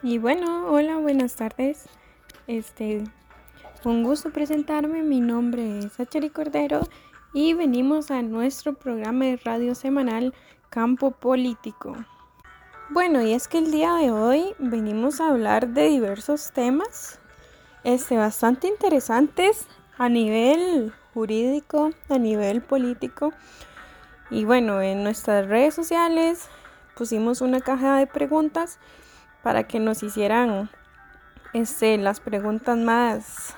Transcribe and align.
Y 0.00 0.18
bueno, 0.18 0.68
hola, 0.68 0.96
buenas 0.98 1.34
tardes. 1.34 1.86
Este, 2.46 3.02
un 3.82 4.04
gusto 4.04 4.30
presentarme. 4.30 5.02
Mi 5.02 5.20
nombre 5.20 5.80
es 5.80 5.98
Achari 5.98 6.30
Cordero 6.30 6.82
y 7.32 7.54
venimos 7.54 8.12
a 8.12 8.22
nuestro 8.22 8.74
programa 8.74 9.24
de 9.24 9.38
radio 9.38 9.74
semanal 9.74 10.34
Campo 10.70 11.10
Político. 11.10 11.96
Bueno, 12.90 13.22
y 13.22 13.32
es 13.32 13.48
que 13.48 13.58
el 13.58 13.72
día 13.72 13.94
de 13.94 14.12
hoy 14.12 14.54
venimos 14.60 15.20
a 15.20 15.30
hablar 15.30 15.66
de 15.70 15.88
diversos 15.88 16.52
temas 16.52 17.18
este, 17.82 18.16
bastante 18.16 18.68
interesantes 18.68 19.66
a 19.98 20.08
nivel 20.08 20.92
jurídico, 21.12 21.90
a 22.08 22.18
nivel 22.18 22.62
político. 22.62 23.32
Y 24.30 24.44
bueno, 24.44 24.80
en 24.80 25.02
nuestras 25.02 25.48
redes 25.48 25.74
sociales 25.74 26.48
pusimos 26.96 27.40
una 27.40 27.60
caja 27.60 27.96
de 27.96 28.06
preguntas 28.06 28.78
para 29.48 29.66
que 29.66 29.80
nos 29.80 30.02
hicieran 30.02 30.68
este, 31.54 31.96
las 31.96 32.20
preguntas 32.20 32.76
más, 32.76 33.54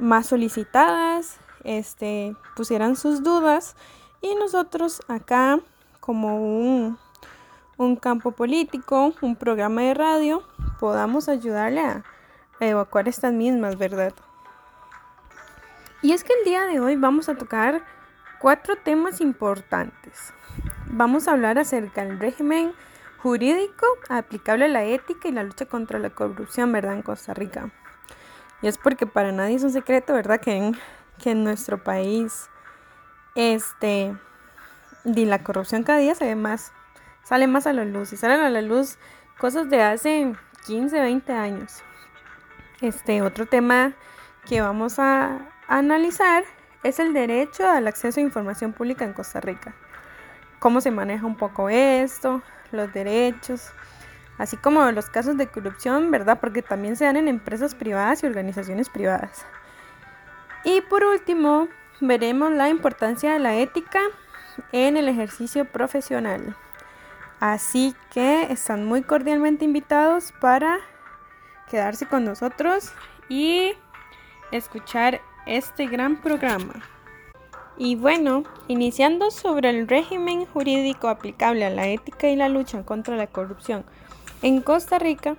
más 0.00 0.24
solicitadas, 0.24 1.36
este, 1.62 2.34
pusieran 2.56 2.96
sus 2.96 3.22
dudas 3.22 3.76
y 4.22 4.34
nosotros 4.34 5.02
acá 5.08 5.60
como 6.00 6.40
un, 6.40 6.98
un 7.76 7.96
campo 7.96 8.30
político, 8.32 9.12
un 9.20 9.36
programa 9.36 9.82
de 9.82 9.92
radio, 9.92 10.42
podamos 10.80 11.28
ayudarle 11.28 11.80
a, 11.82 12.02
a 12.58 12.66
evacuar 12.66 13.08
estas 13.08 13.34
mismas, 13.34 13.76
¿verdad? 13.76 14.14
Y 16.00 16.12
es 16.12 16.24
que 16.24 16.32
el 16.32 16.46
día 16.46 16.64
de 16.64 16.80
hoy 16.80 16.96
vamos 16.96 17.28
a 17.28 17.34
tocar 17.34 17.84
cuatro 18.40 18.76
temas 18.76 19.20
importantes. 19.20 20.32
Vamos 20.86 21.28
a 21.28 21.32
hablar 21.32 21.58
acerca 21.58 22.06
del 22.06 22.18
régimen 22.18 22.72
jurídico 23.22 23.86
aplicable 24.08 24.64
a 24.64 24.68
la 24.68 24.84
ética 24.84 25.28
y 25.28 25.32
la 25.32 25.44
lucha 25.44 25.66
contra 25.66 25.98
la 26.00 26.10
corrupción, 26.10 26.72
¿verdad? 26.72 26.94
En 26.94 27.02
Costa 27.02 27.32
Rica. 27.34 27.70
Y 28.60 28.66
es 28.66 28.78
porque 28.78 29.06
para 29.06 29.30
nadie 29.30 29.56
es 29.56 29.62
un 29.62 29.72
secreto, 29.72 30.12
¿verdad? 30.12 30.40
Que 30.40 30.56
en, 30.56 30.76
que 31.22 31.30
en 31.30 31.44
nuestro 31.44 31.82
país, 31.82 32.48
este, 33.36 34.14
y 35.04 35.24
la 35.24 35.44
corrupción 35.44 35.84
cada 35.84 35.98
día 35.98 36.14
se 36.16 36.24
ve 36.24 36.34
más, 36.34 36.72
sale 37.22 37.46
más 37.46 37.66
a 37.66 37.72
la 37.72 37.84
luz 37.84 38.12
y 38.12 38.16
salen 38.16 38.40
a 38.40 38.50
la 38.50 38.60
luz 38.60 38.98
cosas 39.38 39.70
de 39.70 39.82
hace 39.82 40.34
15, 40.66 41.00
20 41.00 41.32
años. 41.32 41.82
Este, 42.80 43.22
otro 43.22 43.46
tema 43.46 43.94
que 44.46 44.60
vamos 44.60 44.98
a 44.98 45.48
analizar 45.68 46.42
es 46.82 46.98
el 46.98 47.12
derecho 47.12 47.68
al 47.68 47.86
acceso 47.86 48.18
a 48.18 48.24
información 48.24 48.72
pública 48.72 49.04
en 49.04 49.12
Costa 49.12 49.40
Rica. 49.40 49.76
Cómo 50.62 50.80
se 50.80 50.92
maneja 50.92 51.26
un 51.26 51.34
poco 51.34 51.68
esto, 51.68 52.40
los 52.70 52.92
derechos, 52.92 53.72
así 54.38 54.56
como 54.56 54.88
los 54.92 55.10
casos 55.10 55.36
de 55.36 55.48
corrupción, 55.48 56.12
¿verdad? 56.12 56.38
Porque 56.40 56.62
también 56.62 56.94
se 56.94 57.04
dan 57.04 57.16
en 57.16 57.26
empresas 57.26 57.74
privadas 57.74 58.22
y 58.22 58.26
organizaciones 58.26 58.88
privadas. 58.88 59.44
Y 60.62 60.80
por 60.82 61.02
último, 61.02 61.66
veremos 62.00 62.52
la 62.52 62.68
importancia 62.68 63.32
de 63.32 63.40
la 63.40 63.56
ética 63.56 63.98
en 64.70 64.96
el 64.96 65.08
ejercicio 65.08 65.64
profesional. 65.64 66.56
Así 67.40 67.96
que 68.12 68.44
están 68.52 68.84
muy 68.84 69.02
cordialmente 69.02 69.64
invitados 69.64 70.32
para 70.40 70.78
quedarse 71.68 72.06
con 72.06 72.24
nosotros 72.24 72.92
y 73.28 73.72
escuchar 74.52 75.20
este 75.44 75.88
gran 75.88 76.20
programa. 76.20 76.74
Y 77.84 77.96
bueno, 77.96 78.44
iniciando 78.68 79.32
sobre 79.32 79.70
el 79.70 79.88
régimen 79.88 80.46
jurídico 80.46 81.08
aplicable 81.08 81.64
a 81.64 81.70
la 81.70 81.88
ética 81.88 82.28
y 82.28 82.36
la 82.36 82.48
lucha 82.48 82.84
contra 82.84 83.16
la 83.16 83.26
corrupción 83.26 83.84
en 84.40 84.60
Costa 84.60 85.00
Rica, 85.00 85.34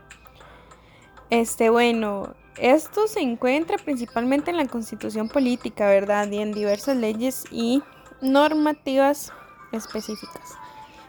este 1.29 1.69
bueno, 1.69 2.35
esto 2.57 3.07
se 3.07 3.21
encuentra 3.21 3.77
principalmente 3.77 4.51
en 4.51 4.57
la 4.57 4.67
constitución 4.67 5.29
política, 5.29 5.87
¿verdad? 5.87 6.29
Y 6.31 6.39
en 6.39 6.51
diversas 6.51 6.97
leyes 6.97 7.45
y 7.49 7.81
normativas 8.19 9.31
específicas. 9.71 10.57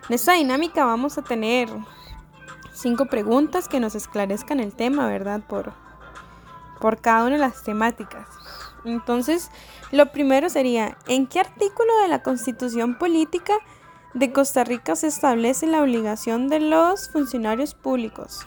En 0.09 0.15
esta 0.15 0.35
dinámica 0.35 0.85
vamos 0.85 1.19
a 1.19 1.23
tener 1.23 1.69
cinco 2.73 3.07
preguntas 3.07 3.67
que 3.67 3.81
nos 3.81 3.97
esclarezcan 3.97 4.61
el 4.61 4.73
tema, 4.73 5.09
¿verdad? 5.09 5.41
Por, 5.49 5.73
por 6.81 7.01
cada 7.01 7.25
una 7.25 7.33
de 7.33 7.39
las 7.39 7.65
temáticas. 7.65 8.29
Entonces, 8.85 9.51
lo 9.93 10.13
primero 10.13 10.49
sería, 10.51 10.97
¿en 11.09 11.27
qué 11.27 11.41
artículo 11.41 11.91
de 12.03 12.09
la 12.09 12.23
Constitución 12.23 12.99
Política 12.99 13.55
de 14.13 14.33
Costa 14.33 14.65
Rica 14.65 14.95
se 14.97 15.07
establece 15.09 15.67
la 15.67 15.83
obligación 15.83 16.49
de 16.49 16.61
los 16.61 17.09
funcionarios 17.11 17.75
públicos 17.75 18.47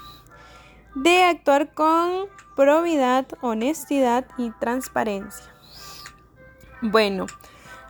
de 0.96 1.24
actuar 1.24 1.74
con 1.74 2.28
probidad, 2.56 3.28
honestidad 3.42 4.26
y 4.38 4.52
transparencia? 4.60 5.46
Bueno, 6.82 7.26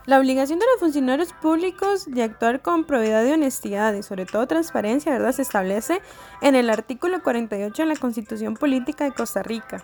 la 0.06 0.20
obligación 0.20 0.60
de 0.60 0.66
los 0.66 0.80
funcionarios 0.80 1.34
públicos 1.34 2.06
de 2.06 2.24
actuar 2.24 2.62
con 2.62 2.86
probidad 2.86 3.26
y 3.26 3.34
honestidad 3.34 3.94
y 3.94 4.04
sobre 4.04 4.26
todo 4.26 4.48
transparencia, 4.48 5.12
¿verdad? 5.12 5.34
Se 5.34 5.42
establece 5.42 6.02
en 6.42 6.56
el 6.56 6.70
artículo 6.70 7.22
48 7.22 7.82
de 7.82 7.90
la 7.90 7.98
Constitución 7.98 8.54
Política 8.54 9.04
de 9.04 9.12
Costa 9.12 9.44
Rica. 9.44 9.84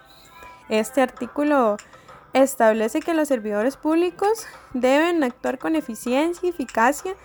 Este 0.69 1.01
artículo 1.01 1.75
establece 2.33 2.99
que 2.99 3.13
los 3.13 3.27
servidores 3.27 3.77
públicos 3.77 4.45
deben 4.73 5.23
actuar 5.23 5.59
con 5.59 5.75
eficiencia, 5.75 6.49
eficacia, 6.49 7.15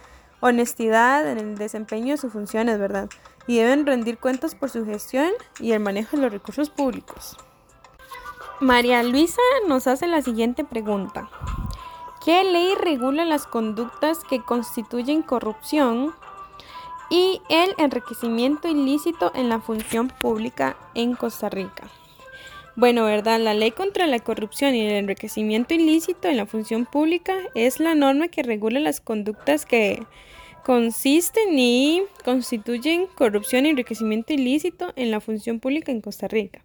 honestidad 0.41 1.29
en 1.29 1.39
el 1.39 1.59
desempeño 1.59 2.13
de 2.13 2.19
sus 2.19 2.33
funciones, 2.33 2.79
¿verdad? 2.79 3.09
Y 3.47 3.59
deben 3.59 3.87
rendir 3.87 4.19
cuentas 4.19 4.55
por 4.55 4.71
su 4.71 4.85
gestión 4.85 5.31
y 5.59 5.73
el 5.73 5.81
manejo 5.81 6.17
de 6.17 6.23
los 6.23 6.33
recursos 6.33 6.71
públicos. 6.71 7.37
María 8.61 9.03
Luisa 9.03 9.41
nos 9.69 9.87
hace 9.87 10.07
la 10.07 10.21
siguiente 10.21 10.65
pregunta. 10.65 11.31
¿Qué 12.25 12.45
ley 12.45 12.75
regula 12.75 13.25
las 13.25 13.47
conductas 13.47 14.19
que 14.25 14.43
constituyen 14.43 15.23
corrupción 15.23 16.15
y 17.09 17.41
el 17.49 17.75
enriquecimiento 17.79 18.69
ilícito 18.69 19.31
en 19.35 19.49
la 19.49 19.61
función 19.61 20.09
pública 20.09 20.77
en 20.95 21.15
Costa 21.15 21.49
Rica? 21.49 21.89
Bueno, 22.79 23.07
¿verdad? 23.07 23.41
La 23.41 23.55
ley 23.55 23.73
contra 23.73 24.07
la 24.07 24.21
corrupción 24.21 24.73
y 24.77 24.83
el 24.83 24.93
enriquecimiento 24.93 25.75
ilícito 25.75 26.29
en 26.29 26.37
la 26.37 26.47
función 26.47 26.87
pública 26.87 27.35
es 27.57 27.81
la 27.81 27.97
norma 27.97 28.29
que 28.29 28.45
regula 28.45 28.79
las 28.79 29.01
conductas 29.01 29.67
que 29.67 30.01
consisten 30.65 31.59
y 31.59 32.03
constituyen 32.25 33.09
corrupción 33.17 33.67
y 33.67 33.71
enriquecimiento 33.71 34.33
ilícito 34.33 34.93
en 34.95 35.11
la 35.11 35.19
función 35.19 35.59
pública 35.59 35.91
en 35.91 36.01
Costa 36.01 36.29
Rica. 36.29 36.65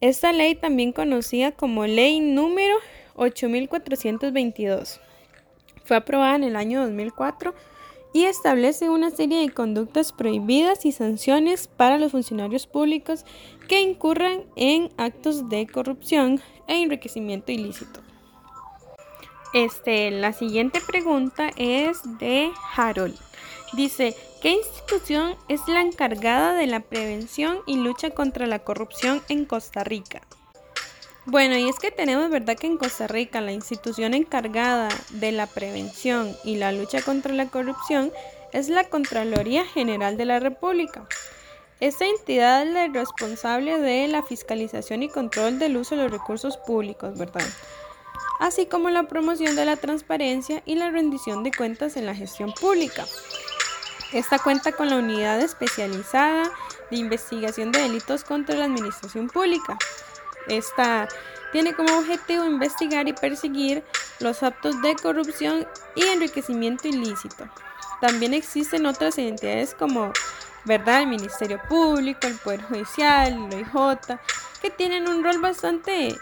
Esta 0.00 0.32
ley, 0.32 0.56
también 0.56 0.90
conocida 0.90 1.52
como 1.52 1.86
ley 1.86 2.18
número 2.18 2.74
8422, 3.14 5.00
fue 5.84 5.96
aprobada 5.96 6.34
en 6.34 6.42
el 6.42 6.56
año 6.56 6.82
2004 6.82 7.54
y 8.12 8.24
establece 8.24 8.88
una 8.88 9.10
serie 9.10 9.40
de 9.40 9.52
conductas 9.52 10.12
prohibidas 10.12 10.84
y 10.84 10.92
sanciones 10.92 11.68
para 11.68 11.98
los 11.98 12.12
funcionarios 12.12 12.66
públicos 12.66 13.24
que 13.68 13.80
incurran 13.80 14.44
en 14.56 14.90
actos 14.96 15.48
de 15.48 15.66
corrupción 15.66 16.40
e 16.66 16.82
enriquecimiento 16.82 17.52
ilícito. 17.52 18.00
Este, 19.54 20.10
la 20.10 20.32
siguiente 20.32 20.80
pregunta 20.86 21.50
es 21.56 22.00
de 22.18 22.50
Harold. 22.76 23.16
Dice, 23.72 24.14
¿qué 24.42 24.52
institución 24.52 25.36
es 25.48 25.66
la 25.68 25.80
encargada 25.80 26.54
de 26.54 26.66
la 26.66 26.80
prevención 26.80 27.58
y 27.66 27.76
lucha 27.76 28.10
contra 28.10 28.46
la 28.46 28.60
corrupción 28.60 29.22
en 29.28 29.44
Costa 29.44 29.84
Rica? 29.84 30.22
Bueno, 31.30 31.58
y 31.58 31.68
es 31.68 31.78
que 31.78 31.90
tenemos 31.90 32.30
verdad 32.30 32.56
que 32.56 32.66
en 32.66 32.78
Costa 32.78 33.06
Rica 33.06 33.42
la 33.42 33.52
institución 33.52 34.14
encargada 34.14 34.88
de 35.10 35.30
la 35.30 35.46
prevención 35.46 36.34
y 36.42 36.56
la 36.56 36.72
lucha 36.72 37.02
contra 37.02 37.34
la 37.34 37.50
corrupción 37.50 38.10
es 38.54 38.70
la 38.70 38.84
Contraloría 38.84 39.66
General 39.66 40.16
de 40.16 40.24
la 40.24 40.40
República. 40.40 41.06
Esta 41.80 42.06
entidad 42.06 42.62
es 42.62 42.72
la 42.72 42.88
responsable 42.88 43.78
de 43.78 44.08
la 44.08 44.22
fiscalización 44.22 45.02
y 45.02 45.10
control 45.10 45.58
del 45.58 45.76
uso 45.76 45.96
de 45.96 46.04
los 46.04 46.10
recursos 46.10 46.56
públicos, 46.56 47.18
¿verdad? 47.18 47.46
Así 48.40 48.64
como 48.64 48.88
la 48.88 49.02
promoción 49.02 49.54
de 49.54 49.66
la 49.66 49.76
transparencia 49.76 50.62
y 50.64 50.76
la 50.76 50.88
rendición 50.88 51.42
de 51.42 51.52
cuentas 51.52 51.98
en 51.98 52.06
la 52.06 52.14
gestión 52.14 52.54
pública. 52.58 53.04
Esta 54.14 54.38
cuenta 54.38 54.72
con 54.72 54.88
la 54.88 54.96
unidad 54.96 55.42
especializada 55.42 56.50
de 56.90 56.96
investigación 56.96 57.70
de 57.70 57.80
delitos 57.80 58.24
contra 58.24 58.56
la 58.56 58.64
administración 58.64 59.28
pública 59.28 59.76
esta 60.48 61.08
tiene 61.52 61.72
como 61.74 61.98
objetivo 61.98 62.44
investigar 62.44 63.08
y 63.08 63.12
perseguir 63.12 63.82
los 64.20 64.42
actos 64.42 64.80
de 64.82 64.94
corrupción 64.96 65.66
y 65.94 66.04
enriquecimiento 66.04 66.88
ilícito. 66.88 67.48
También 68.00 68.34
existen 68.34 68.86
otras 68.86 69.18
entidades 69.18 69.74
como 69.74 70.12
¿verdad? 70.64 71.02
el 71.02 71.08
Ministerio 71.08 71.60
Público, 71.68 72.26
el 72.26 72.34
Poder 72.34 72.62
Judicial, 72.62 73.32
el 73.32 73.64
OIJ, 73.74 74.18
que 74.60 74.70
tienen 74.70 75.08
un 75.08 75.24
rol 75.24 75.40
bastante, 75.40 76.14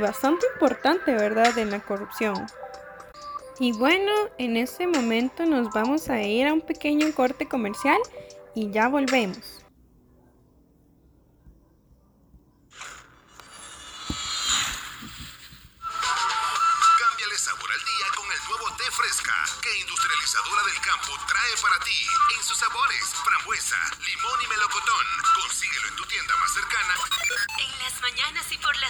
bastante 0.00 0.46
importante 0.54 1.12
¿verdad? 1.12 1.56
en 1.58 1.70
la 1.70 1.80
corrupción. 1.80 2.34
Y 3.58 3.72
bueno, 3.72 4.12
en 4.38 4.56
este 4.56 4.86
momento 4.86 5.44
nos 5.44 5.70
vamos 5.72 6.08
a 6.08 6.22
ir 6.22 6.46
a 6.46 6.52
un 6.54 6.62
pequeño 6.62 7.12
corte 7.14 7.46
comercial 7.46 7.98
y 8.54 8.70
ya 8.70 8.88
volvemos. 8.88 9.60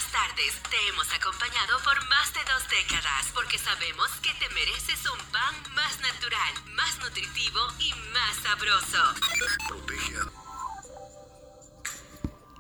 Las 0.01 0.13
tardes 0.13 0.55
te 0.71 0.77
hemos 0.89 1.13
acompañado 1.13 1.77
por 1.85 1.97
más 2.09 2.33
de 2.33 2.41
dos 2.51 2.65
décadas 2.71 3.33
porque 3.35 3.59
sabemos 3.59 4.09
que 4.23 4.31
te 4.39 4.49
mereces 4.55 5.05
un 5.11 5.19
pan 5.31 5.55
más 5.75 6.01
natural, 6.01 6.75
más 6.75 6.99
nutritivo 7.01 7.61
y 7.79 7.93
más 8.15 8.37
sabroso. 8.43 8.99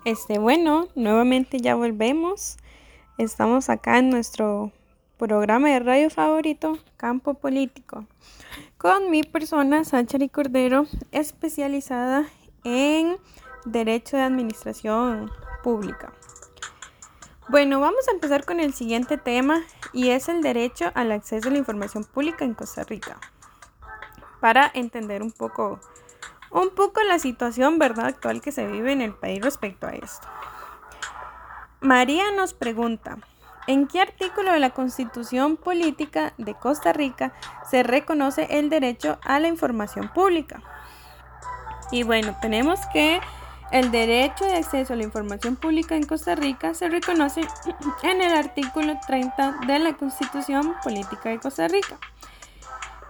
Este, 0.04 0.38
bueno, 0.38 0.88
nuevamente 0.94 1.60
ya 1.60 1.76
volvemos. 1.76 2.58
Estamos 3.16 3.70
acá 3.70 3.98
en 3.98 4.10
nuestro 4.10 4.72
programa 5.16 5.68
de 5.68 5.80
radio 5.80 6.10
favorito, 6.10 6.78
Campo 6.98 7.34
Político, 7.34 8.06
con 8.76 9.10
mi 9.10 9.22
persona, 9.22 9.84
Sáchari 9.84 10.28
Cordero, 10.28 10.86
especializada 11.10 12.26
en 12.64 13.16
Derecho 13.64 14.18
de 14.18 14.24
Administración 14.24 15.30
Pública. 15.62 16.12
Bueno, 17.50 17.80
vamos 17.80 18.06
a 18.06 18.12
empezar 18.12 18.44
con 18.44 18.60
el 18.60 18.74
siguiente 18.74 19.18
tema 19.18 19.64
y 19.92 20.10
es 20.10 20.28
el 20.28 20.40
derecho 20.40 20.92
al 20.94 21.10
acceso 21.10 21.48
a 21.48 21.50
la 21.50 21.58
información 21.58 22.04
pública 22.04 22.44
en 22.44 22.54
Costa 22.54 22.84
Rica. 22.84 23.18
Para 24.38 24.70
entender 24.72 25.20
un 25.20 25.32
poco 25.32 25.80
un 26.52 26.70
poco 26.70 27.02
la 27.02 27.18
situación 27.18 27.80
verdad 27.80 28.06
actual 28.06 28.40
que 28.40 28.52
se 28.52 28.68
vive 28.68 28.92
en 28.92 29.00
el 29.00 29.14
país 29.14 29.42
respecto 29.42 29.88
a 29.88 29.94
esto. 29.94 30.28
María 31.80 32.30
nos 32.36 32.54
pregunta, 32.54 33.18
¿en 33.66 33.88
qué 33.88 34.00
artículo 34.00 34.52
de 34.52 34.60
la 34.60 34.70
Constitución 34.70 35.56
Política 35.56 36.34
de 36.38 36.54
Costa 36.54 36.92
Rica 36.92 37.32
se 37.68 37.82
reconoce 37.82 38.46
el 38.48 38.70
derecho 38.70 39.18
a 39.24 39.40
la 39.40 39.48
información 39.48 40.08
pública? 40.12 40.62
Y 41.90 42.04
bueno, 42.04 42.36
tenemos 42.40 42.78
que 42.92 43.20
el 43.70 43.90
derecho 43.90 44.44
de 44.44 44.56
acceso 44.56 44.92
a 44.92 44.96
la 44.96 45.04
información 45.04 45.56
pública 45.56 45.94
en 45.94 46.04
Costa 46.04 46.34
Rica 46.34 46.74
se 46.74 46.88
reconoce 46.88 47.42
en 48.02 48.20
el 48.20 48.32
artículo 48.32 48.98
30 49.06 49.60
de 49.66 49.78
la 49.78 49.96
Constitución 49.96 50.74
Política 50.82 51.30
de 51.30 51.38
Costa 51.38 51.68
Rica. 51.68 51.98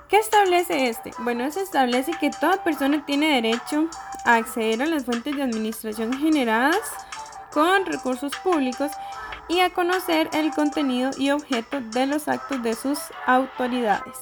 ¿Qué 0.08 0.18
establece 0.18 0.88
este? 0.88 1.12
Bueno, 1.20 1.48
se 1.52 1.62
establece 1.62 2.12
que 2.20 2.30
toda 2.30 2.64
persona 2.64 3.04
tiene 3.06 3.40
derecho 3.40 3.88
a 4.24 4.34
acceder 4.34 4.82
a 4.82 4.86
las 4.86 5.04
fuentes 5.04 5.36
de 5.36 5.42
administración 5.42 6.12
generadas 6.18 6.80
con 7.52 7.86
recursos 7.86 8.32
públicos 8.42 8.90
y 9.48 9.60
a 9.60 9.70
conocer 9.70 10.28
el 10.32 10.52
contenido 10.52 11.10
y 11.16 11.30
objeto 11.30 11.80
de 11.80 12.06
los 12.06 12.28
actos 12.28 12.62
de 12.62 12.74
sus 12.74 12.98
autoridades, 13.26 14.16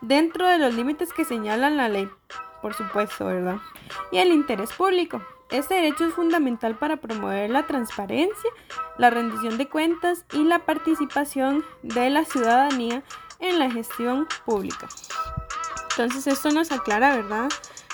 dentro 0.00 0.46
de 0.46 0.58
los 0.58 0.74
límites 0.74 1.12
que 1.12 1.24
señala 1.24 1.70
la 1.70 1.88
ley, 1.88 2.08
por 2.60 2.74
supuesto, 2.74 3.26
¿verdad? 3.26 3.56
Y 4.12 4.18
el 4.18 4.32
interés 4.32 4.72
público. 4.72 5.22
Este 5.50 5.76
derecho 5.76 6.06
es 6.06 6.14
fundamental 6.14 6.76
para 6.76 6.98
promover 6.98 7.48
la 7.48 7.66
transparencia, 7.66 8.50
la 8.98 9.08
rendición 9.08 9.56
de 9.56 9.68
cuentas 9.68 10.24
y 10.32 10.44
la 10.44 10.58
participación 10.58 11.64
de 11.82 12.10
la 12.10 12.24
ciudadanía 12.24 13.02
en 13.38 13.58
la 13.58 13.70
gestión 13.70 14.26
pública. 14.44 14.88
Entonces 15.90 16.26
esto 16.26 16.50
nos 16.50 16.70
aclara, 16.70 17.16
¿verdad? 17.16 17.48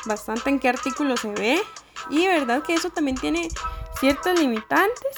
Bastante 0.05 0.51
en 0.51 0.59
qué 0.59 0.69
artículo 0.69 1.17
se 1.17 1.31
ve 1.33 1.63
y 2.11 2.27
verdad 2.27 2.63
que 2.63 2.75
eso 2.75 2.91
también 2.91 3.17
tiene 3.17 3.49
ciertos 4.01 4.39
limitantes 4.39 5.17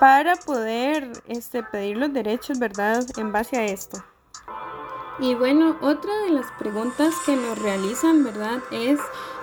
para 0.00 0.36
poder 0.36 1.12
este, 1.26 1.62
pedir 1.62 1.98
los 1.98 2.12
derechos, 2.12 2.58
¿verdad? 2.58 3.04
En 3.18 3.30
base 3.30 3.58
a 3.58 3.64
esto. 3.66 4.02
Y 5.18 5.34
bueno, 5.34 5.76
otra 5.82 6.12
de 6.24 6.30
las 6.30 6.50
preguntas 6.58 7.14
que 7.24 7.36
nos 7.36 7.58
realizan, 7.58 8.24
¿verdad? 8.24 8.60
Es 8.72 8.98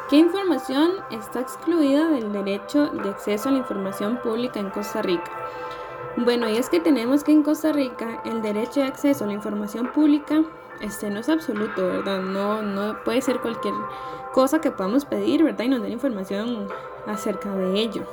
¿qué 0.09 0.17
información 0.17 0.91
está 1.11 1.39
excluida 1.39 2.07
del 2.09 2.31
derecho 2.33 2.87
de 2.87 3.09
acceso 3.09 3.49
a 3.49 3.51
la 3.51 3.59
información 3.59 4.17
pública 4.21 4.59
en 4.59 4.69
Costa 4.69 5.01
Rica? 5.01 5.31
Bueno, 6.17 6.49
y 6.49 6.57
es 6.57 6.69
que 6.69 6.79
tenemos 6.79 7.23
que 7.23 7.31
en 7.31 7.43
Costa 7.43 7.71
Rica 7.71 8.21
el 8.25 8.41
derecho 8.41 8.81
de 8.81 8.87
acceso 8.87 9.23
a 9.23 9.27
la 9.27 9.33
información 9.33 9.91
pública 9.91 10.43
este 10.81 11.09
no 11.09 11.19
es 11.19 11.29
absoluto, 11.29 11.87
¿verdad? 11.87 12.21
No, 12.21 12.61
no 12.61 13.03
puede 13.03 13.21
ser 13.21 13.39
cualquier 13.41 13.73
cosa 14.33 14.61
que 14.61 14.71
podamos 14.71 15.05
pedir, 15.05 15.43
¿verdad? 15.43 15.65
Y 15.65 15.69
nos 15.69 15.81
den 15.81 15.91
información 15.91 16.67
acerca 17.05 17.53
de 17.53 17.79
ello. 17.79 18.03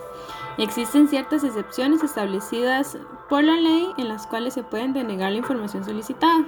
Existen 0.58 1.08
ciertas 1.08 1.44
excepciones 1.44 2.02
establecidas 2.02 2.99
por 3.28 3.44
la 3.44 3.56
ley 3.56 3.88
en 3.99 4.08
las 4.08 4.26
cuales 4.26 4.54
se 4.54 4.64
pueden 4.64 4.92
denegar 4.92 5.31
la 5.31 5.38
información 5.38 5.84
solicitada. 5.84 6.46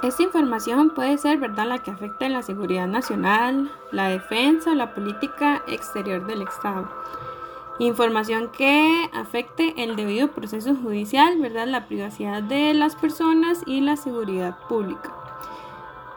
Esta 0.00 0.22
información 0.22 0.90
puede 0.90 1.18
ser, 1.18 1.38
¿verdad?, 1.38 1.66
la 1.66 1.78
que 1.78 1.90
afecta 1.90 2.28
la 2.28 2.42
seguridad 2.42 2.86
nacional, 2.86 3.68
la 3.90 4.08
defensa 4.08 4.70
o 4.70 4.74
la 4.74 4.94
política 4.94 5.62
exterior 5.66 6.24
del 6.24 6.42
Estado. 6.42 6.88
Información 7.80 8.48
que 8.56 9.10
afecte 9.12 9.74
el 9.82 9.96
debido 9.96 10.28
proceso 10.28 10.76
judicial, 10.76 11.38
¿verdad? 11.40 11.66
La 11.66 11.86
privacidad 11.86 12.44
de 12.44 12.74
las 12.74 12.94
personas 12.94 13.62
y 13.66 13.80
la 13.80 13.96
seguridad 13.96 14.56
pública. 14.68 15.12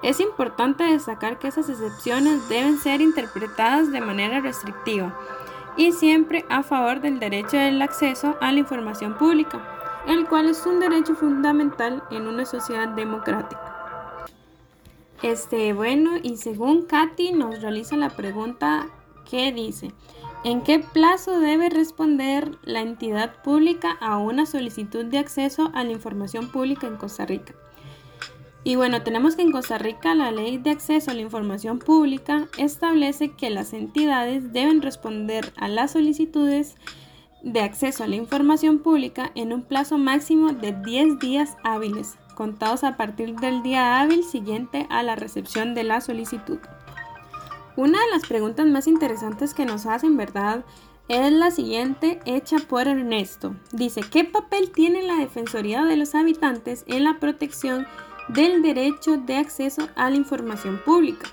Es 0.04 0.20
importante 0.20 0.84
destacar 0.84 1.40
que 1.40 1.48
esas 1.48 1.68
excepciones 1.68 2.48
deben 2.50 2.78
ser 2.78 3.02
interpretadas 3.02 3.92
de 3.92 4.02
manera 4.02 4.42
restrictiva 4.42 5.16
y 5.76 5.92
siempre 5.92 6.46
a 6.50 6.62
favor 6.62 7.02
del 7.02 7.20
derecho 7.20 7.58
del 7.58 7.82
acceso 7.82 8.36
a 8.42 8.52
la 8.52 8.60
información 8.60 9.16
pública, 9.16 9.60
el 10.08 10.28
cual 10.28 10.50
es 10.50 10.66
un 10.68 10.80
derecho 10.80 11.16
fundamental 11.16 12.04
en 12.12 12.28
una 12.28 12.46
sociedad 12.46 12.90
democrática. 12.90 13.71
Este, 15.24 15.74
bueno, 15.74 16.12
y 16.22 16.38
según 16.38 16.86
Katy 16.86 17.34
nos 17.34 17.62
realiza 17.62 17.96
la 17.96 18.10
pregunta 18.10 18.88
que 19.30 19.52
dice, 19.52 19.94
¿En 20.44 20.64
qué 20.64 20.80
plazo 20.80 21.40
debe 21.40 21.70
responder 21.70 22.58
la 22.64 22.82
entidad 22.82 23.44
pública 23.44 23.92
a 24.00 24.18
una 24.18 24.48
solicitud 24.48 25.06
de 25.06 25.20
acceso 25.20 25.70
a 25.76 25.84
la 25.84 25.92
información 25.92 26.52
pública 26.52 26.88
en 26.88 26.98
Costa 26.98 27.28
Rica? 27.28 27.54
Y 28.64 28.76
bueno, 28.76 29.04
tenemos 29.04 29.36
que 29.36 29.44
en 29.44 29.52
Costa 29.52 29.78
Rica 29.78 30.16
la 30.16 30.32
ley 30.32 30.58
de 30.58 30.72
acceso 30.72 31.12
a 31.12 31.14
la 31.14 31.22
información 31.22 31.78
pública 31.78 32.48
establece 32.58 33.34
que 33.34 33.52
las 33.52 33.74
entidades 33.74 34.52
deben 34.52 34.82
responder 34.82 35.54
a 35.58 35.68
las 35.68 35.92
solicitudes 35.92 36.76
de 37.44 37.62
acceso 37.62 38.04
a 38.04 38.08
la 38.08 38.16
información 38.16 38.80
pública 38.80 39.32
en 39.36 39.54
un 39.54 39.64
plazo 39.64 39.98
máximo 39.98 40.54
de 40.54 40.74
10 40.74 41.20
días 41.20 41.58
hábiles, 41.64 42.18
contados 42.36 42.84
a 42.84 42.98
partir 42.98 43.36
del 43.36 43.64
día 43.64 44.00
hábil 44.00 44.24
siguiente 44.24 44.88
a 44.90 45.04
la 45.04 45.16
recepción 45.16 45.74
de 45.74 45.84
la 45.84 46.02
solicitud. 46.02 46.60
Una 47.76 48.00
de 48.00 48.12
las 48.12 48.28
preguntas 48.28 48.66
más 48.68 48.88
interesantes 48.88 49.54
que 49.54 49.66
nos 49.66 49.86
hacen, 49.86 50.18
¿verdad? 50.18 50.66
Es 51.08 51.32
la 51.32 51.52
siguiente 51.52 52.20
hecha 52.26 52.58
por 52.60 52.88
Ernesto. 52.88 53.56
Dice, 53.72 54.02
¿qué 54.02 54.24
papel 54.24 54.72
tiene 54.72 55.04
la 55.04 55.16
Defensoría 55.16 55.84
de 55.84 55.98
los 55.98 56.16
Habitantes 56.16 56.84
en 56.88 57.04
la 57.04 57.20
protección 57.20 57.88
del 58.30 58.62
derecho 58.62 59.18
de 59.18 59.38
acceso 59.38 59.90
a 59.96 60.10
la 60.10 60.16
información 60.16 60.82
pública? 60.86 61.28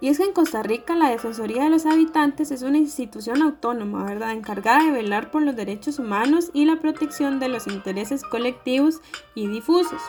Y 0.00 0.08
es 0.08 0.18
que 0.18 0.24
en 0.24 0.32
Costa 0.32 0.62
Rica 0.62 0.94
la 0.94 1.10
Defensoría 1.10 1.64
de 1.64 1.70
los 1.70 1.84
Habitantes 1.84 2.52
es 2.52 2.62
una 2.62 2.78
institución 2.78 3.42
autónoma, 3.42 4.04
¿verdad? 4.04 4.32
Encargada 4.32 4.84
de 4.84 4.92
velar 4.92 5.30
por 5.30 5.42
los 5.42 5.56
derechos 5.56 5.98
humanos 5.98 6.50
y 6.52 6.66
la 6.66 6.76
protección 6.76 7.40
de 7.40 7.48
los 7.48 7.66
intereses 7.66 8.22
colectivos 8.22 9.00
y 9.34 9.48
difusos. 9.48 10.00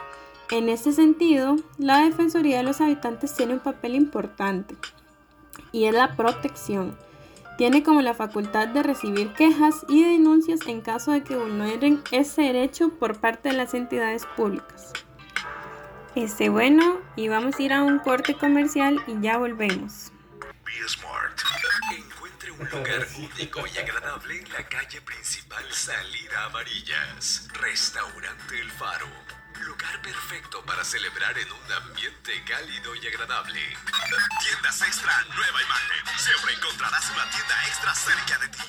En 0.52 0.70
este 0.70 0.92
sentido, 0.92 1.56
la 1.78 2.04
Defensoría 2.04 2.58
de 2.58 2.64
los 2.64 2.82
Habitantes 2.82 3.36
tiene 3.36 3.54
un 3.54 3.60
papel 3.60 3.96
importante 3.96 4.76
y 5.72 5.86
es 5.86 5.94
la 5.94 6.16
protección. 6.16 6.96
Tiene 7.58 7.84
como 7.84 8.02
la 8.02 8.14
facultad 8.14 8.68
de 8.70 8.84
recibir 8.84 9.34
quejas 9.34 9.86
y 9.90 10.04
denuncias 10.04 10.62
en 10.68 10.82
caso 10.82 11.12
de 11.12 11.24
que 11.24 11.36
vulneren 11.36 12.02
ese 12.12 12.44
derecho 12.44 12.90
por 12.90 13.20
parte 13.20 13.50
de 13.50 13.58
las 13.58 13.74
entidades 13.74 14.26
públicas. 14.38 14.94
Este 16.16 16.50
bueno, 16.50 17.02
y 17.16 17.28
vamos 17.28 17.60
a 17.60 17.62
ir 17.62 17.74
a 17.74 17.84
un 17.84 18.00
corte 18.00 18.34
comercial 18.34 19.02
y 19.08 19.22
ya 19.22 19.38
volvemos. 19.38 20.12
Smart. 20.88 21.40
Encuentre 21.96 22.52
un 22.52 22.70
lugar 22.70 23.08
único 23.18 23.62
y 23.68 23.78
agradable 23.78 24.40
en 24.40 24.50
la 24.54 24.68
calle 24.68 25.02
principal 25.02 25.64
Salida 25.72 26.46
Amarillas. 26.46 27.48
Restaurante 27.62 28.60
El 28.60 28.72
Faro 28.72 29.08
Lugar 29.66 30.02
perfecto 30.02 30.64
para 30.66 30.84
celebrar 30.84 31.38
en 31.38 31.52
un 31.52 31.72
ambiente 31.72 32.44
cálido 32.46 32.96
y 32.96 33.08
agradable. 33.08 33.60
Tiendas 34.42 34.82
Extra, 34.82 35.14
nueva 35.36 35.62
imagen. 35.62 36.18
Siempre 36.18 36.54
encontrarás 36.54 37.10
una 37.12 37.30
tienda 37.30 37.56
extra 37.68 37.94
cerca 37.96 38.38
de 38.40 38.48
ti. 38.50 38.60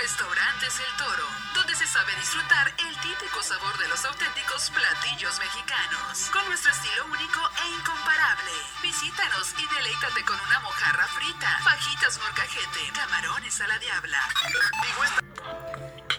Restaurantes 0.00 0.74
El 0.80 0.96
Toro, 0.96 1.26
donde 1.54 1.74
se 1.74 1.86
sabe 1.86 2.14
disfrutar 2.16 2.74
el 2.78 2.94
típico 3.00 3.42
sabor 3.42 3.78
de 3.78 3.88
los 3.88 4.04
auténticos 4.04 4.70
platillos 4.70 5.38
mexicanos, 5.38 6.30
con 6.32 6.46
nuestro 6.48 6.72
estilo 6.72 7.06
único 7.06 7.40
e 7.62 7.68
incomparable. 7.78 8.52
Visítanos 8.82 9.54
y 9.58 9.74
deleítate 9.74 10.24
con 10.24 10.40
una 10.40 10.60
mojarra 10.60 11.06
frita, 11.06 11.58
fajitas 11.62 12.18
morcajete, 12.18 12.92
camarones 12.94 13.60
a 13.60 13.66
la 13.68 13.78
diabla. 13.78 14.20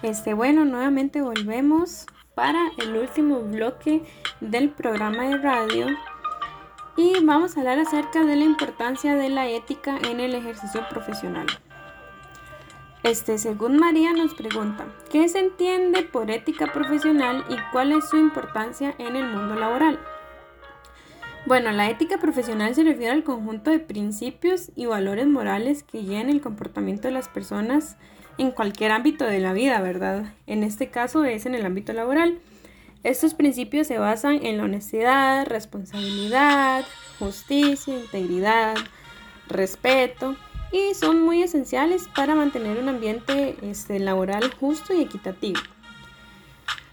Este, 0.02 0.34
bueno, 0.34 0.66
nuevamente 0.66 1.22
volvemos 1.22 2.06
para 2.36 2.72
el 2.78 2.96
último 2.96 3.40
bloque 3.42 4.04
del 4.40 4.70
programa 4.70 5.24
de 5.24 5.38
radio 5.38 5.88
y 6.98 7.24
vamos 7.24 7.56
a 7.56 7.62
hablar 7.62 7.80
acerca 7.80 8.24
de 8.24 8.36
la 8.36 8.44
importancia 8.44 9.16
de 9.16 9.30
la 9.30 9.48
ética 9.48 9.98
en 10.10 10.20
el 10.20 10.36
ejercicio 10.36 10.88
profesional. 10.90 11.48
Este, 13.04 13.40
según 13.40 13.78
María 13.78 14.14
nos 14.14 14.36
pregunta, 14.36 14.86
¿qué 15.10 15.28
se 15.28 15.40
entiende 15.40 16.04
por 16.04 16.30
ética 16.30 16.72
profesional 16.72 17.44
y 17.50 17.56
cuál 17.72 17.94
es 17.94 18.08
su 18.10 18.18
importancia 18.18 18.94
en 19.00 19.16
el 19.16 19.28
mundo 19.28 19.56
laboral? 19.56 20.00
Bueno, 21.48 21.72
la 21.72 21.90
ética 21.90 22.20
profesional 22.20 22.76
se 22.76 22.84
refiere 22.84 23.12
al 23.12 23.24
conjunto 23.24 23.72
de 23.72 23.80
principios 23.80 24.72
y 24.76 24.86
valores 24.86 25.26
morales 25.26 25.82
que 25.82 25.98
guían 25.98 26.30
el 26.30 26.42
comportamiento 26.42 27.08
de 27.08 27.16
las 27.16 27.28
personas 27.28 27.98
en 28.42 28.50
cualquier 28.50 28.92
ámbito 28.92 29.26
de 29.26 29.40
la 29.40 29.54
vida, 29.54 29.80
¿verdad? 29.82 30.34
En 30.48 30.64
este 30.64 30.90
caso 30.90 31.24
es 31.26 31.46
en 31.46 31.54
el 31.54 31.64
ámbito 31.64 31.94
laboral. 31.94 32.40
Estos 33.04 33.36
principios 33.36 33.86
se 33.86 34.00
basan 34.00 34.44
en 34.44 34.58
la 34.58 34.64
honestidad, 34.64 35.46
responsabilidad, 35.46 36.84
justicia, 37.20 37.94
integridad, 37.96 38.78
respeto 39.48 40.36
y 40.72 40.96
son 40.96 41.22
muy 41.22 41.44
esenciales 41.44 42.08
para 42.16 42.34
mantener 42.34 42.80
un 42.80 42.90
ambiente 42.90 43.58
este, 43.62 44.00
laboral 44.00 44.52
justo 44.60 44.96
y 44.96 45.02
equitativo. 45.02 45.62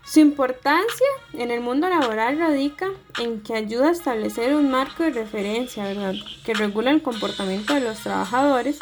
Su 0.04 0.20
importancia 0.20 1.06
en 1.32 1.50
el 1.50 1.62
mundo 1.62 1.88
laboral 1.88 2.38
radica 2.38 2.88
en 3.22 3.40
que 3.40 3.54
ayuda 3.54 3.88
a 3.88 3.92
establecer 3.92 4.54
un 4.54 4.70
marco 4.70 5.02
de 5.02 5.10
referencia, 5.10 5.84
¿verdad? 5.84 6.14
Que 6.44 6.52
regula 6.52 6.90
el 6.90 7.00
comportamiento 7.00 7.72
de 7.72 7.80
los 7.80 8.00
trabajadores 8.00 8.78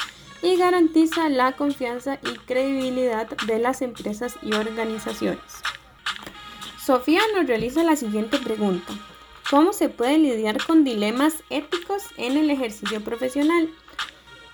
y 0.46 0.56
garantiza 0.56 1.28
la 1.28 1.52
confianza 1.52 2.20
y 2.22 2.38
credibilidad 2.38 3.26
de 3.46 3.58
las 3.58 3.82
empresas 3.82 4.36
y 4.42 4.54
organizaciones. 4.54 5.40
Sofía 6.80 7.20
nos 7.34 7.48
realiza 7.48 7.82
la 7.82 7.96
siguiente 7.96 8.38
pregunta. 8.38 8.92
¿Cómo 9.50 9.72
se 9.72 9.88
puede 9.88 10.18
lidiar 10.18 10.64
con 10.64 10.84
dilemas 10.84 11.42
éticos 11.50 12.04
en 12.16 12.36
el 12.36 12.48
ejercicio 12.50 13.02
profesional? 13.02 13.68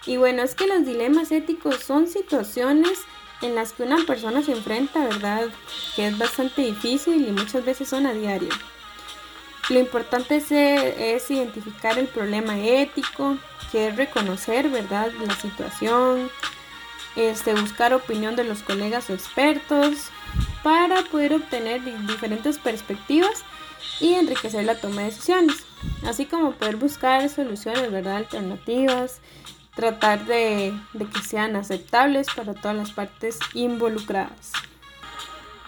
Y 0.06 0.16
bueno, 0.16 0.42
es 0.42 0.54
que 0.54 0.66
los 0.66 0.86
dilemas 0.86 1.30
éticos 1.30 1.76
son 1.80 2.06
situaciones 2.06 3.00
en 3.42 3.54
las 3.54 3.74
que 3.74 3.82
una 3.82 3.98
persona 4.06 4.42
se 4.42 4.52
enfrenta, 4.52 5.04
¿verdad? 5.04 5.48
Que 5.94 6.06
es 6.06 6.16
bastante 6.16 6.62
difícil 6.62 7.28
y 7.28 7.32
muchas 7.32 7.66
veces 7.66 7.90
son 7.90 8.06
a 8.06 8.14
diario. 8.14 8.48
Lo 9.70 9.78
importante 9.78 10.36
es, 10.36 11.30
identificar 11.30 11.98
el 11.98 12.08
problema 12.08 12.58
ético, 12.58 13.38
que 13.70 13.88
es 13.88 13.96
reconocer, 13.96 14.68
¿verdad? 14.68 15.10
La 15.26 15.34
situación, 15.36 16.30
este, 17.16 17.54
buscar 17.54 17.94
opinión 17.94 18.36
de 18.36 18.44
los 18.44 18.62
colegas 18.62 19.08
o 19.08 19.14
expertos 19.14 20.10
para 20.62 21.02
poder 21.04 21.34
obtener 21.34 21.82
diferentes 22.06 22.58
perspectivas 22.58 23.44
y 24.00 24.14
enriquecer 24.14 24.64
la 24.64 24.80
toma 24.80 25.02
de 25.02 25.10
decisiones, 25.10 25.64
así 26.06 26.26
como 26.26 26.52
poder 26.52 26.76
buscar 26.76 27.28
soluciones, 27.28 27.90
¿verdad? 27.90 28.16
Alternativas 28.16 29.20
tratar 29.74 30.26
de, 30.26 30.74
que 30.92 31.22
sean 31.22 31.56
aceptables 31.56 32.26
para 32.34 32.54
todas 32.54 32.76
las 32.76 32.92
partes 32.92 33.38
involucradas. 33.54 34.52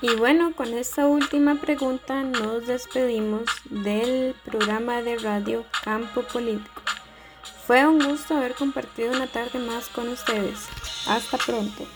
Y 0.06 0.16
bueno, 0.16 0.52
con 0.54 0.74
esta 0.74 1.06
última 1.06 1.54
pregunta 1.54 2.22
nos 2.22 2.66
despedimos 2.66 3.44
del 3.70 4.36
programa 4.44 5.00
de 5.00 5.16
radio 5.16 5.64
Campo 5.82 6.20
Político. 6.20 6.82
Fue 7.66 7.86
un 7.86 7.98
gusto 8.04 8.36
haber 8.36 8.54
compartido 8.54 9.12
una 9.12 9.26
tarde 9.26 9.58
más 9.60 9.88
con 9.88 10.10
ustedes. 10.10 10.58
Hasta 11.08 11.38
pronto. 11.38 11.86